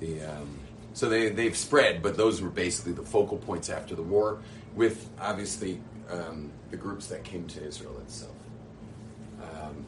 [0.00, 0.58] The um,
[0.92, 4.38] so they they've spread, but those were basically the focal points after the war,
[4.74, 8.34] with obviously um, the groups that came to Israel itself.
[9.42, 9.86] Um,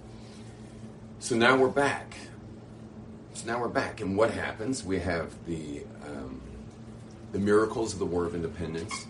[1.18, 2.14] so now we're back.
[3.34, 4.84] So now we're back, and what happens?
[4.84, 6.40] We have the um,
[7.32, 9.06] the miracles of the War of Independence,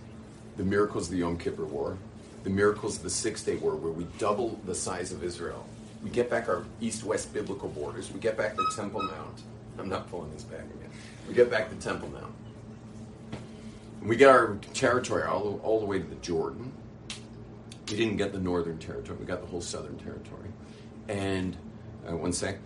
[0.57, 1.99] the miracles of the Yom Kippur War,
[2.45, 5.67] the miracles of the Six Day War, where we double the size of Israel.
[6.05, 8.13] We get back our east-west biblical borders.
[8.13, 9.43] We get back the Temple Mount.
[9.79, 10.91] I'm not pulling this back again.
[11.29, 12.11] We get back the Temple.
[14.03, 16.73] And we get our territory all, all the way to the Jordan.
[17.89, 19.17] We didn't get the northern territory.
[19.19, 20.49] We got the whole southern territory.
[21.09, 21.57] And
[22.09, 22.59] uh, one sec.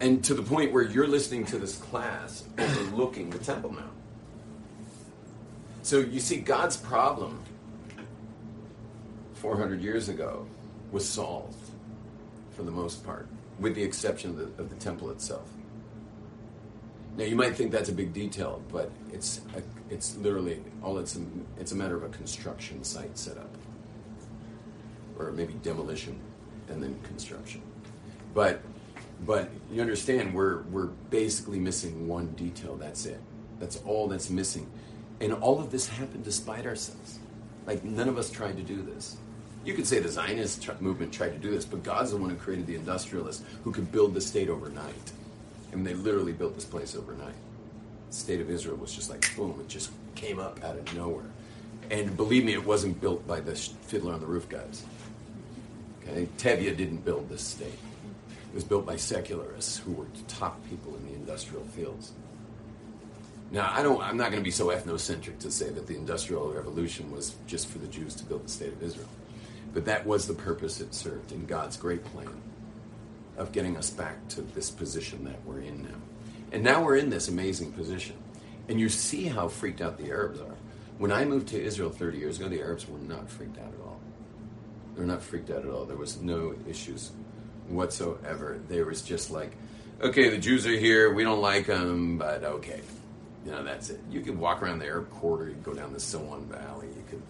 [0.00, 3.92] And to the point where you're listening to this class overlooking the Temple Mount.
[5.82, 7.42] So you see, God's problem
[9.34, 10.46] 400 years ago
[10.90, 11.56] was solved
[12.52, 13.28] for the most part,
[13.60, 15.48] with the exception of the, of the temple itself.
[17.16, 21.16] Now you might think that's a big detail, but it's a, it's literally all it's
[21.16, 21.20] a,
[21.58, 23.50] it's a matter of a construction site set up,
[25.18, 26.18] or maybe demolition
[26.68, 27.60] and then construction.
[28.32, 28.62] But
[29.26, 32.76] but you understand we're we're basically missing one detail.
[32.76, 33.20] That's it.
[33.58, 34.70] That's all that's missing,
[35.20, 37.18] and all of this happened despite ourselves.
[37.66, 39.18] Like none of us tried to do this.
[39.64, 42.30] You could say the Zionist tr- movement tried to do this, but God's the one
[42.30, 45.12] who created the industrialists who could build the state overnight.
[45.72, 47.34] And they literally built this place overnight.
[48.08, 51.26] The state of Israel was just like, boom, it just came up out of nowhere.
[51.90, 54.84] And believe me, it wasn't built by the fiddler on the roof guys.
[56.02, 56.26] Okay?
[56.38, 57.68] Tevye didn't build this state.
[57.68, 62.12] It was built by secularists who were top people in the industrial fields.
[63.52, 66.52] Now, I don't, I'm not going to be so ethnocentric to say that the Industrial
[66.52, 69.08] Revolution was just for the Jews to build the state of Israel.
[69.72, 72.40] But that was the purpose it served in God's great plan
[73.36, 75.98] of getting us back to this position that we're in now.
[76.52, 78.16] And now we're in this amazing position.
[78.68, 80.56] And you see how freaked out the Arabs are.
[80.98, 83.80] When I moved to Israel 30 years ago, the Arabs were not freaked out at
[83.84, 84.00] all.
[84.94, 85.86] They were not freaked out at all.
[85.86, 87.12] There was no issues
[87.68, 88.60] whatsoever.
[88.68, 89.52] There was just like,
[90.02, 91.14] okay, the Jews are here.
[91.14, 92.82] We don't like them, but okay.
[93.44, 94.00] You know, that's it.
[94.10, 95.48] You could walk around the Arab quarter.
[95.48, 96.88] You could go down the Silwan Valley.
[96.88, 97.22] You could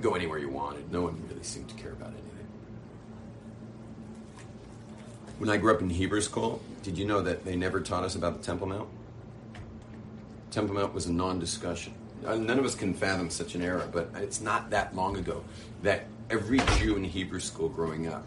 [0.00, 0.92] go anywhere you wanted.
[0.92, 2.22] No one really seemed to care about anything.
[5.38, 8.14] When I grew up in Hebrew school, did you know that they never taught us
[8.14, 8.88] about the Temple Mount?
[10.50, 11.92] Temple Mount was a non-discussion.
[12.24, 15.44] Uh, None of us can fathom such an era, but it's not that long ago
[15.82, 18.26] that every Jew in Hebrew school growing up.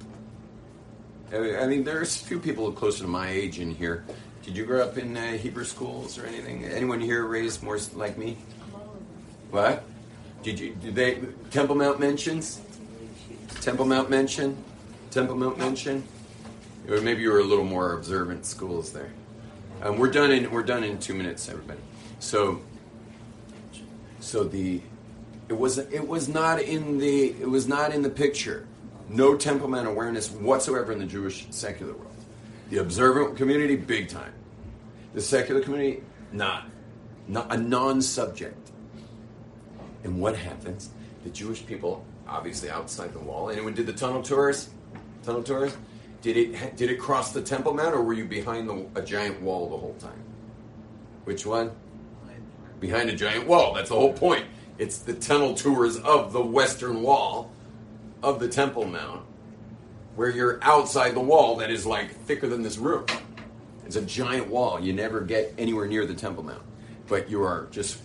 [1.32, 4.05] I I mean, there's a few people closer to my age in here.
[4.43, 6.65] Did you grow up in uh, Hebrew schools or anything?
[6.65, 8.38] Anyone here raised more like me?
[9.51, 9.84] What?
[10.43, 10.75] Did you?
[10.75, 11.19] Did they?
[11.52, 12.62] Temple Mount mentions?
[13.62, 14.58] Temple Mount mention?
[15.12, 16.04] Temple Mount mention?
[16.88, 19.12] Or maybe you were a little more observant schools there.
[19.82, 21.80] Um, we're done in we're done in two minutes, everybody.
[22.19, 22.62] So,
[24.19, 24.82] so the
[25.49, 28.65] it was it was not in the it was not in the picture.
[29.10, 32.10] No Temple Mount awareness whatsoever in the Jewish secular world.
[32.69, 34.34] The observant community, big time.
[35.13, 36.69] The secular community, not,
[37.28, 38.68] not a non-subject.
[40.04, 40.90] And what happens?
[41.24, 43.50] The Jewish people, obviously outside the wall.
[43.50, 44.70] Anyone did the tunnel tours?
[45.24, 45.76] Tunnel tours?
[46.22, 49.42] Did it did it cross the Temple Mount, or were you behind the, a giant
[49.42, 50.22] wall the whole time?
[51.24, 51.72] Which one?
[52.80, 53.74] Behind a giant wall.
[53.74, 54.46] That's the whole point.
[54.78, 57.52] It's the tunnel tours of the Western Wall
[58.24, 59.26] of the Temple Mount,
[60.16, 63.06] where you're outside the wall that is like thicker than this room.
[63.86, 64.80] It's a giant wall.
[64.80, 66.62] You never get anywhere near the Temple Mount,
[67.08, 67.97] but you are just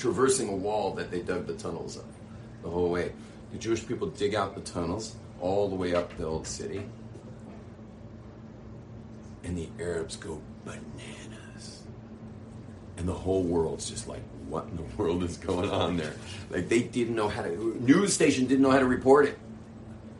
[0.00, 2.04] traversing a wall that they dug the tunnels of
[2.62, 3.12] the whole way.
[3.52, 6.86] The Jewish people dig out the tunnels all the way up the old city,
[9.44, 11.82] and the Arabs go bananas.
[12.96, 16.14] And the whole world's just like, what in the world is going on there?
[16.50, 17.76] Like they didn't know how to.
[17.80, 19.38] News station didn't know how to report it.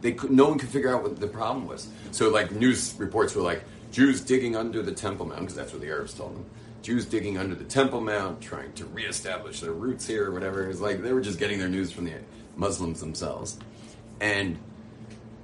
[0.01, 1.89] They could, no one could figure out what the problem was.
[2.11, 3.63] So like news reports were like
[3.93, 6.47] Jews digging under the Temple Mount because that's what the Arabs told them.
[6.83, 10.65] Jews digging under the Temple Mount, trying to reestablish their roots here or whatever.
[10.65, 12.15] It was like they were just getting their news from the
[12.57, 13.59] Muslims themselves,
[14.21, 14.59] and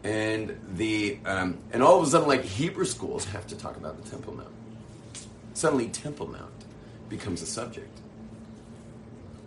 [0.03, 4.03] and the um, and all of a sudden like Hebrew schools have to talk about
[4.03, 4.49] the Temple Mount.
[5.55, 6.53] Suddenly, Temple Mount
[7.09, 8.01] becomes a subject.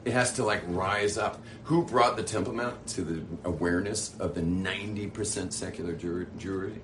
[0.05, 1.41] It has to like rise up.
[1.65, 6.79] Who brought the Temple Mount to the awareness of the 90% secular Jew- Jewry,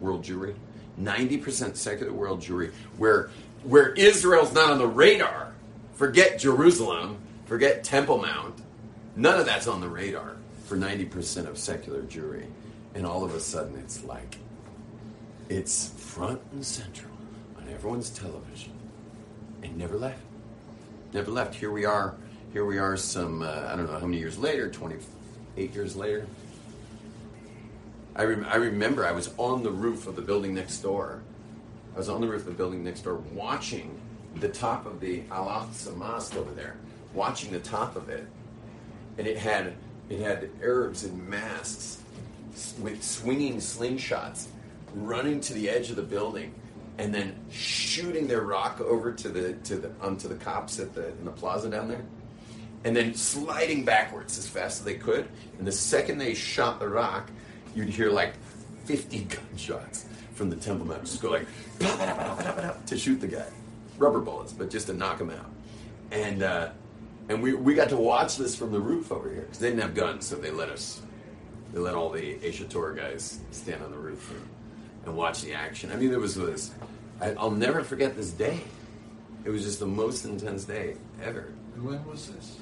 [0.00, 0.54] world Jewry?
[1.00, 3.30] 90% secular world Jewry, where,
[3.64, 5.52] where Israel's not on the radar.
[5.94, 8.60] Forget Jerusalem, forget Temple Mount.
[9.14, 12.46] None of that's on the radar for 90% of secular Jewry.
[12.94, 14.36] And all of a sudden it's like,
[15.48, 17.12] it's front and central
[17.56, 18.72] on everyone's television
[19.62, 20.20] and never left.
[21.12, 21.54] Never left.
[21.54, 22.14] Here we are.
[22.52, 22.96] Here we are.
[22.96, 24.70] Some uh, I don't know how many years later.
[24.70, 26.26] Twenty-eight years later.
[28.14, 31.22] I, rem- I remember I was on the roof of the building next door.
[31.94, 34.00] I was on the roof of the building next door, watching
[34.36, 36.76] the top of the Al Aqsa Mosque over there,
[37.12, 38.26] watching the top of it,
[39.18, 39.74] and it had
[40.08, 42.02] it had Arabs in masks
[42.80, 44.46] with swinging slingshots,
[44.94, 46.54] running to the edge of the building,
[46.98, 51.08] and then shooting their rock over to the to the onto the cops at the
[51.08, 52.04] in the plaza down there,
[52.84, 55.28] and then sliding backwards as fast as they could.
[55.58, 57.30] And the second they shot the rock,
[57.74, 58.32] you'd hear like
[58.86, 61.46] fifty gunshots from the Temple Mount just go like
[61.78, 63.46] "Bah, bah, bah, bah, bah, bah," to shoot the guy,
[63.98, 65.50] rubber bullets, but just to knock him out.
[66.10, 66.70] And uh,
[67.28, 69.82] and we we got to watch this from the roof over here because they didn't
[69.82, 71.02] have guns, so they let us
[71.72, 74.48] they let all the Aish HaTorah guys stand on the roof and,
[75.06, 75.90] and watch the action.
[75.90, 76.72] I mean, there was this.
[77.20, 78.60] I, I'll never forget this day.
[79.44, 81.52] It was just the most intense day ever.
[81.74, 82.58] And when was this?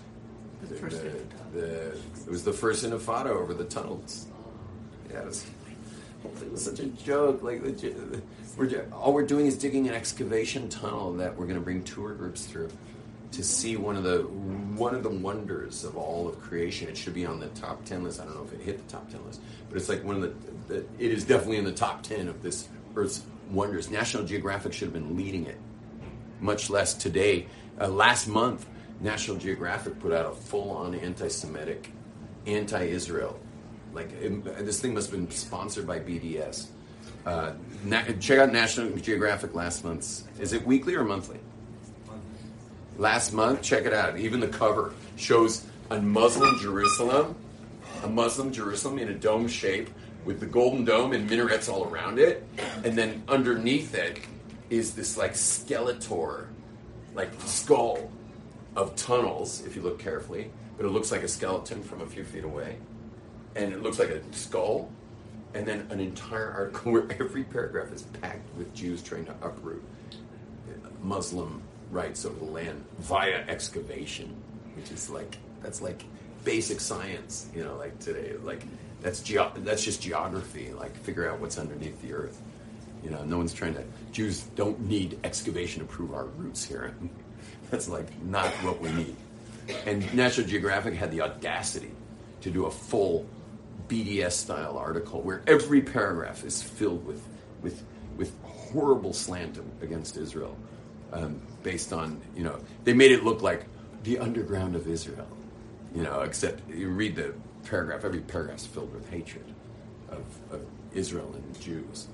[0.62, 1.12] The first day.
[1.52, 1.86] The, the,
[2.26, 4.26] it was the first intifada over the tunnels.
[5.10, 5.46] Yeah, it was,
[6.24, 7.42] it was such a joke.
[7.42, 7.96] Like, legit,
[8.56, 12.14] we're, all we're doing is digging an excavation tunnel that we're going to bring tour
[12.14, 12.70] groups through
[13.32, 16.88] to see one of the one of the wonders of all of creation.
[16.88, 18.20] It should be on the top ten list.
[18.20, 20.22] I don't know if it hit the top ten list, but it's like one of
[20.22, 20.74] the.
[20.74, 23.90] the it is definitely in the top ten of this Earth's wonders.
[23.90, 25.58] National Geographic should have been leading it
[26.40, 27.46] much less today.
[27.80, 28.66] Uh, last month,
[29.00, 31.92] National Geographic put out a full-on anti-Semitic,
[32.46, 33.38] anti-Israel.
[33.92, 36.66] Like it, this thing must have been sponsored by BDS.
[37.26, 37.52] Uh,
[37.84, 40.24] na- check out National Geographic last month's.
[40.38, 41.38] Is it weekly or monthly?
[42.96, 44.18] Last month, check it out.
[44.18, 47.34] Even the cover shows a Muslim Jerusalem,
[48.02, 49.90] a Muslim Jerusalem in a dome shape
[50.24, 52.46] with the golden dome and minarets all around it,
[52.84, 54.20] and then underneath it
[54.68, 56.46] is this like skeletor,
[57.14, 58.10] like skull
[58.76, 59.64] of tunnels.
[59.66, 62.76] If you look carefully, but it looks like a skeleton from a few feet away,
[63.56, 64.90] and it looks like a skull,
[65.54, 69.82] and then an entire article where every paragraph is packed with Jews trying to uproot
[71.02, 74.34] Muslim rights over the land via excavation,
[74.76, 76.04] which is like that's like
[76.44, 78.62] basic science, you know, like today, like
[79.00, 82.40] that's geo- that's just geography, like figure out what's underneath the earth.
[83.02, 83.84] You know, no one's trying to.
[84.12, 86.94] Jews don't need excavation to prove our roots here.
[87.70, 89.16] That's like not what we need.
[89.86, 91.92] And National Geographic had the audacity
[92.42, 93.24] to do a full
[93.90, 97.22] BDS style article where every paragraph is filled with
[97.60, 97.82] with
[98.16, 100.56] with horrible slant against Israel,
[101.12, 103.66] um, based on you know they made it look like
[104.04, 105.26] the underground of Israel,
[105.94, 106.20] you know.
[106.20, 107.34] Except you read the
[107.64, 109.44] paragraph, every paragraph is filled with hatred
[110.08, 110.64] of, of
[110.94, 112.06] Israel and Jews.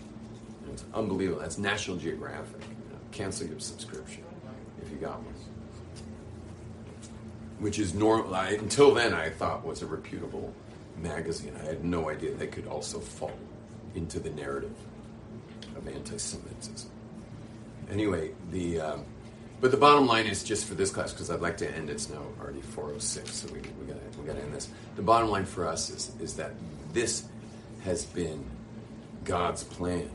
[0.72, 1.40] It's unbelievable.
[1.40, 2.60] That's National Geographic.
[2.62, 4.24] You know, cancel your subscription
[4.82, 5.34] if you got one.
[7.58, 8.34] Which is normal.
[8.34, 10.52] I, until then, I thought was a reputable
[10.98, 11.54] magazine.
[11.62, 13.38] I had no idea they could also fall
[13.94, 14.74] into the narrative
[15.76, 16.90] of anti-Semitism.
[17.90, 19.04] Anyway, the um,
[19.60, 21.88] but the bottom line is just for this class because I'd like to end.
[21.88, 24.68] It's now already four oh six, so we we got we got to end this.
[24.96, 26.52] The bottom line for us is is that
[26.92, 27.24] this
[27.84, 28.44] has been
[29.24, 30.10] God's plan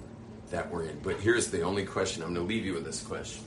[0.52, 1.00] that we're in.
[1.00, 2.22] But here's the only question.
[2.22, 3.44] I'm going to leave you with this question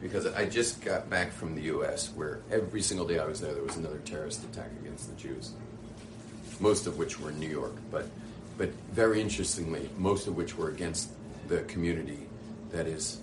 [0.00, 2.10] because I just got back from the U.S.
[2.14, 5.52] where every single day I was there, there was another terrorist attack against the Jews.
[6.60, 8.06] Most of which were in New York, but
[8.58, 11.08] but very interestingly, most of which were against
[11.48, 12.18] the community
[12.72, 13.20] that is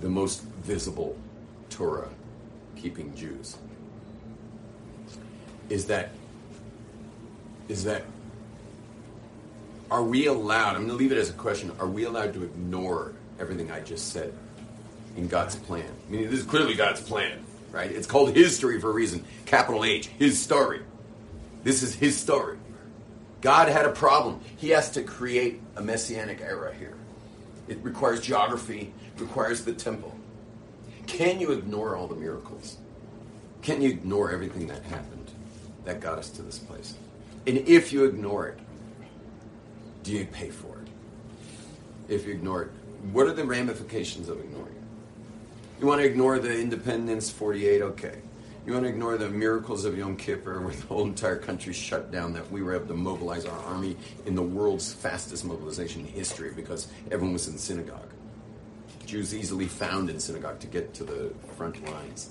[0.00, 1.16] the most visible
[1.68, 2.08] Torah
[2.74, 3.56] keeping Jews.
[5.68, 6.10] Is that
[7.68, 8.04] is that
[9.90, 13.12] are we allowed I'm gonna leave it as a question, are we allowed to ignore
[13.38, 14.32] everything I just said
[15.16, 15.90] in God's plan?
[16.08, 17.90] I mean this is clearly God's plan, right?
[17.90, 19.24] It's called history for a reason.
[19.44, 20.80] Capital H, his story.
[21.66, 22.58] This is his story.
[23.40, 24.40] God had a problem.
[24.56, 26.94] He has to create a messianic era here.
[27.66, 30.16] It requires geography, requires the temple.
[31.08, 32.76] Can you ignore all the miracles?
[33.62, 35.32] Can you ignore everything that happened
[35.84, 36.94] that got us to this place?
[37.48, 38.60] And if you ignore it,
[40.04, 40.88] do you pay for it?
[42.08, 42.70] If you ignore it,
[43.10, 45.80] what are the ramifications of ignoring it?
[45.80, 47.82] You want to ignore the Independence 48?
[47.82, 48.18] Okay.
[48.66, 52.10] You want to ignore the miracles of Yom Kippur, where the whole entire country shut
[52.10, 53.96] down, that we were able to mobilize our army
[54.26, 58.10] in the world's fastest mobilization in history because everyone was in synagogue.
[59.06, 62.30] Jews easily found in synagogue to get to the front lines.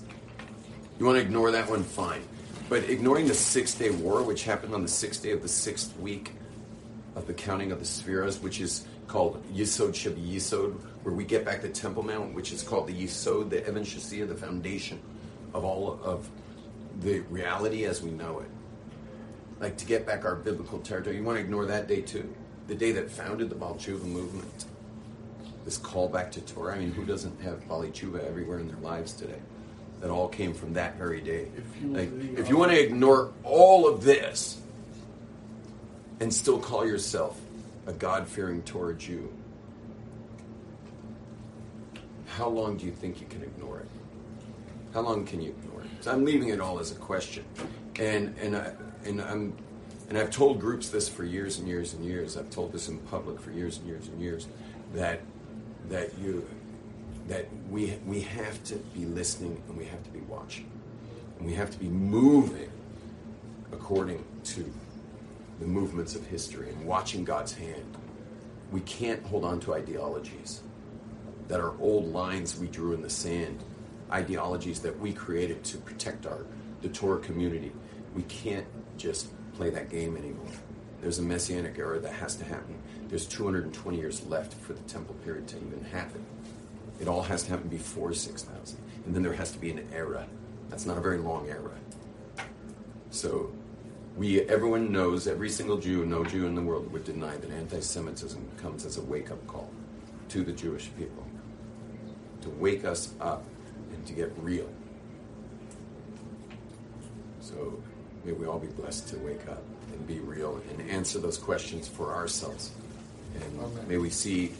[0.98, 1.82] You want to ignore that one?
[1.82, 2.22] Fine.
[2.68, 5.98] But ignoring the Six Day War, which happened on the sixth day of the sixth
[5.98, 6.32] week
[7.14, 11.46] of the counting of the spheres, which is called Yisod Sheb Yisod, where we get
[11.46, 15.00] back the Temple Mount, which is called the Yisod, the Evan Shasia, the foundation
[15.56, 16.28] of all of
[17.00, 18.48] the reality as we know it.
[19.58, 21.16] Like to get back our biblical territory.
[21.16, 22.32] You want to ignore that day too?
[22.68, 24.66] The day that founded the Baal Tshuva movement.
[25.64, 26.74] This call back to Torah.
[26.74, 29.40] I mean, who doesn't have Baalei Tshuva everywhere in their lives today?
[30.00, 31.48] That all came from that very day.
[31.56, 34.58] If you- like, if you want to ignore all of this
[36.20, 37.40] and still call yourself
[37.86, 39.32] a God fearing Torah Jew,
[42.26, 43.88] how long do you think you can ignore it?
[44.96, 45.88] How long can you ignore it?
[46.00, 47.44] So I'm leaving it all as a question,
[47.96, 48.72] and and I,
[49.04, 49.52] and I'm
[50.08, 52.38] and I've told groups this for years and years and years.
[52.38, 54.48] I've told this in public for years and years and years
[54.94, 55.20] that
[55.90, 56.48] that you
[57.28, 60.70] that we we have to be listening and we have to be watching
[61.36, 62.70] and we have to be moving
[63.72, 64.72] according to
[65.60, 67.98] the movements of history and watching God's hand.
[68.72, 70.62] We can't hold on to ideologies
[71.48, 73.62] that are old lines we drew in the sand,
[74.12, 76.46] ideologies that we created to protect our
[76.82, 77.72] the Torah community.
[78.14, 80.52] We can't just play that game anymore.
[81.00, 82.78] There's a messianic era that has to happen.
[83.08, 86.24] There's 220 years left for the temple period to even happen.
[87.00, 88.78] It all has to happen before 6000.
[89.04, 90.26] And then there has to be an era.
[90.68, 91.72] That's not a very long era.
[93.10, 93.52] So
[94.16, 98.48] we everyone knows every single Jew, no Jew in the world would deny that anti-Semitism
[98.56, 99.70] comes as a wake-up call
[100.30, 101.24] to the Jewish people
[102.40, 103.44] to wake us up
[104.06, 104.68] to get real.
[107.40, 107.80] So
[108.24, 111.88] may we all be blessed to wake up and be real and answer those questions
[111.88, 112.72] for ourselves.
[113.34, 113.88] And Amen.
[113.88, 114.52] may we see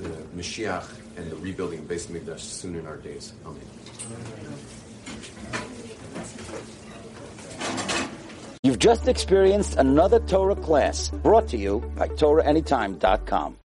[0.00, 0.86] the Mashiach
[1.16, 3.32] and the rebuilding of Beis Mikdash soon in our days.
[3.44, 3.60] Amen.
[8.62, 13.56] You've just experienced another Torah class brought to you by TorahAnytime.com.